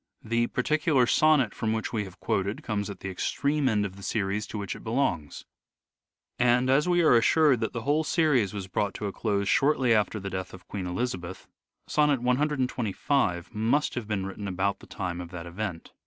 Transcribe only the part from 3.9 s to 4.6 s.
the series to